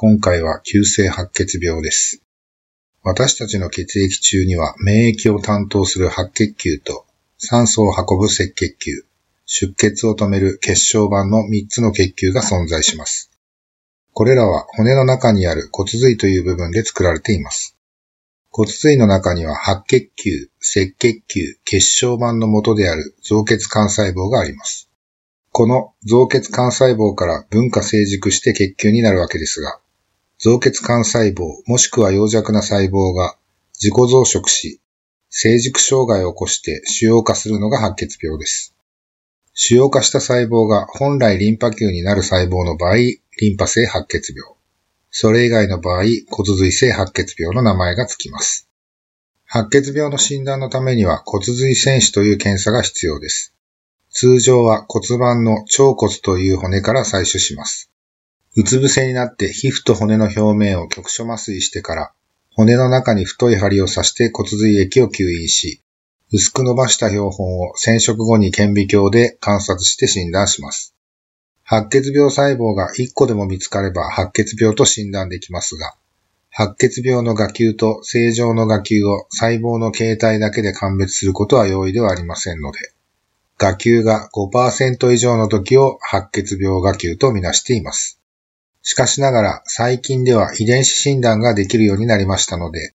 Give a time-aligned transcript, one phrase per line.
[0.00, 2.22] 今回は急性白血病です。
[3.02, 7.04] 私たちの血液中には免疫を担当する白血球と
[7.36, 8.92] 酸素を運ぶ赤血球、
[9.44, 13.32] 出血を止める血小板の3つの血球が存在します。
[14.12, 17.76] これらは骨の中にある骨髄という部分で作られています。
[18.52, 24.88] 骨髄の中には白血球、赤血球、血小板の元である造血幹細胞があります。
[25.50, 29.80] この造血幹細胞から分化成熟して血球になるわけですが、
[30.40, 33.36] 造血幹細胞もしくは幼弱な細胞が
[33.74, 34.80] 自己増殖し、
[35.30, 38.74] 成熟障害を起こして腫瘍化するのが白血病です。
[39.52, 43.18] 腫瘍化した細胞が本来リンパ球になる細胞の場合、リ
[43.52, 44.54] ンパ性白血病。
[45.10, 48.68] それ以外の場合、骨髄性白血病の名前がつきます。
[49.44, 53.54] 白血病の診断のためには骨髄染子という検査が必要です。
[54.10, 57.90] 通常は骨盤の腸骨という骨から採取します。
[58.56, 62.12] うつ伏せになって皮膚と骨の表面を局所麻酔してから、
[62.50, 65.82] 骨の中に太い針を刺して骨髄液を吸引し、
[66.32, 70.94] 薄く伸ばした標本を染色後に顕微鏡で観察して診断します。
[71.62, 75.94] 白血病細胞が1個でも見つかれば白血病と診断できますが、
[76.50, 82.78] 白血病の画球と正常の画球を細胞の形態だけで鑑別することは容易ではありませんので、
[83.58, 88.17] 画球が5%以上の時を白血病画球とみなしています。
[88.90, 92.94] しかしながら最近では遺伝子診断ができるようになりましたので、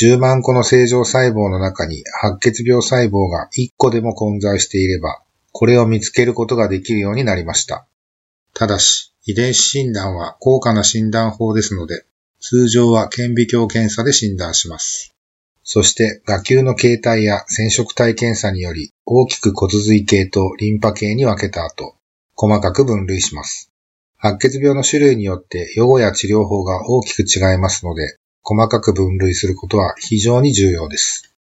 [0.00, 5.20] 10万個の正常細胞の中に白血病細胞が1個でも混在していれば、
[5.50, 7.88] これを見つけることができるようになりました。
[8.54, 12.04] ただし、遺伝子診断は高価な診断法ですので、
[12.40, 15.12] 通常は顕微鏡検査で診断します。
[15.64, 21.96] そして、画球の形態や染色体検査により、大きく骨髄系とリンパ系に分けた後、
[22.36, 23.71] 細かく分類します。
[24.24, 31.34] 白血病の種類によって予後や治療法が大きく違いますので、細かく分類することは非常に重要です。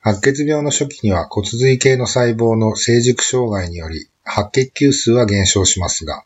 [0.00, 6.24] 白血病の初期には骨髄系の細胞の成熟障害により白血球数は減少しますが、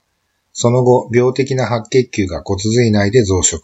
[0.54, 3.60] その後、病的な白血球が骨髄内で増殖、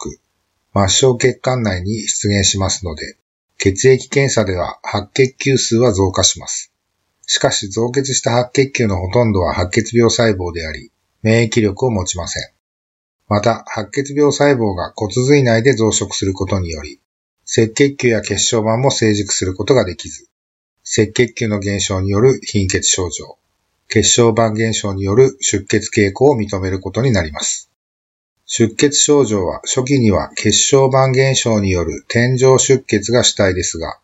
[0.75, 3.17] 末梢血管内に出現しますので、
[3.57, 6.71] 血液検査では白血球数は増加します。
[7.27, 10.93] しかし増血した白血球のほとんどは白血病細胞であり、
[11.27, 12.53] 免疫力を持ちません。
[13.27, 17.01] また、白血病細胞が骨髄内で増殖することにより、
[17.43, 20.29] 赤血球や血小板も成熟することができず、
[20.85, 23.39] 赤血球の減少による貧血症状、
[23.89, 27.73] 血小板減少による出血傾向を認めることになります。
[28.45, 33.99] 出血症状は初期には血小板減少による天井出血が主体ですが、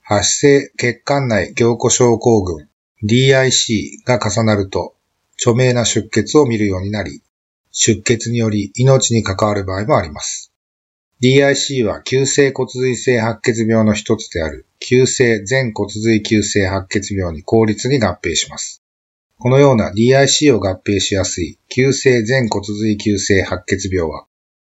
[0.00, 2.68] 発生血管内凝固症候群
[3.02, 4.94] DIC が重なると
[5.40, 7.22] 著名な出血を見るようになり、
[7.70, 10.52] 出血により命に関わる場合もあります。
[11.22, 18.82] DIC は急性骨髄性白血病の一つである急性全骨髄急性白血病に効率に合併します。
[19.38, 24.26] このような DIC を合併しやすい急性全骨髄急性白血病は、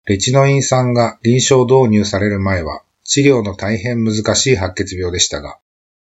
[0.06, 5.58] レチノイン酸が臨床導入される前は治療の大変難しい白血病でしたが、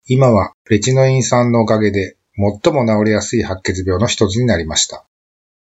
[0.07, 5.05] 今はレチノイン酸のおかげで最も治りやすい白血病の一つになりました。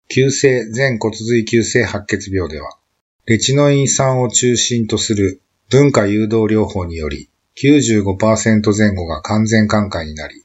[0.10, 2.78] 急性全骨髄急性白血病では、
[3.26, 10.44] レチノイン酸を中心とする分化誘導療法により95%前後が完全寛解になり、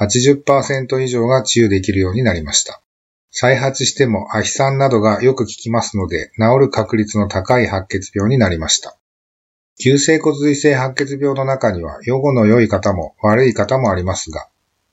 [0.00, 2.82] 80%以上が治癒できるようになりました。
[3.30, 8.96] 再発してもアヒ酸などがよく効きますので、治る確率の高い白血病になりました。
[9.80, 14.48] 急性骨髄性白血病の中には予後の良い方も悪い方もありますが、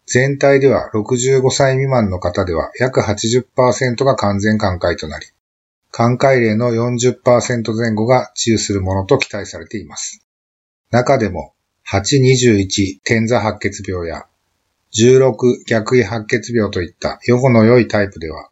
[0.07, 5.25] 全体では65歳未満の方では約80%が完全寛解となり、
[5.91, 10.25] 寛解例の40%前後が治癒するものと期待されています。
[10.91, 11.53] 中でも、
[11.89, 14.25] 821天座白血病や
[14.93, 18.49] 16逆位白血病といった予後の良いタイプでは、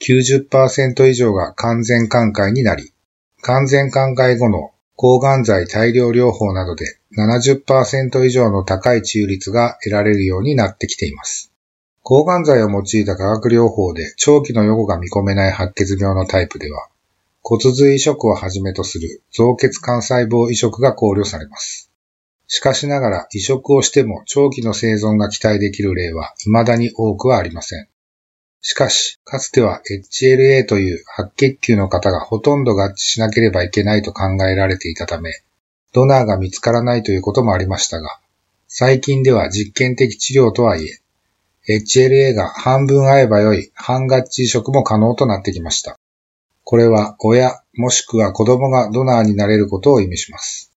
[0.00, 2.92] 90%以上が完全寛解になり、
[3.42, 11.50] 完全寛解後の抗がん剤大量療法などで70%以上の高い治癒率が得られるようになってきています。
[12.02, 16.88] 抗がん剤を用いた化学療法で長期の予後が見込めない白血病のタイプでは、
[17.40, 21.90] 骨髄移植をはじめとする造血幹細胞移植が考慮されます。
[22.46, 27.88] しかしながら移植をしても長期の生存が期待できる例は未だに多くはありません。
[28.62, 35.32] しかし、かつては HLA という白血球の方がほとんど合致しなければいけないと考えられていたため、
[35.92, 38.20] ドナーが見つからないということもありましたが、
[38.68, 41.00] 最近では実験的治療とはいえ、
[41.78, 45.98] HLA が半分合えばよい半合致移植も可能となってきました。
[46.64, 50.72] これは親もしくは子供がドナーになれることを意味します。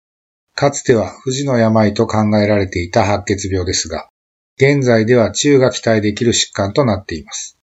[0.56, 4.09] かつては不治の病と考えられていた白血病ですが、
[4.57, 7.57] 現在では治癒が期待できる疾患となっています。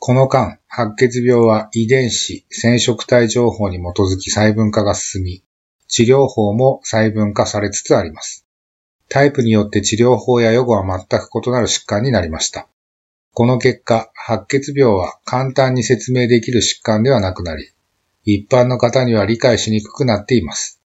[0.00, 5.42] この間、白血病は遺伝子、染色体情報に基づき細分化が進み、
[5.88, 8.46] 治療法も細分化されつつあります。
[9.08, 12.68] タイプによって治療法や予後は全く異なる疾患になりました。
[13.34, 17.72] この結果、白血病は簡単に説明できる疾患ではなくなり、
[18.24, 20.80] 一般の方には理解しにくくなっています。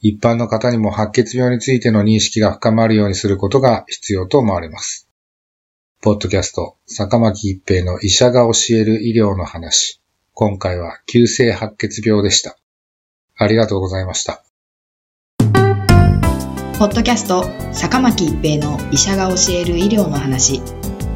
[0.00, 5.09] 一般の方にも白血病についての認識が深まるようにすることが必要と思われます。
[6.10, 10.02] ポッドキャスト、坂巻一平の医者が教える医療の話。
[10.34, 12.58] 今回は急性白血病でした。
[13.36, 14.42] ありがとうございました。
[16.80, 20.60] ポッドキャスト、坂巻一平の医者が教える医療の話。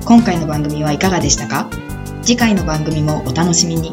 [0.05, 1.69] 今回の番組はいかがでしたか？
[2.23, 3.91] 次回の番組もお楽しみに。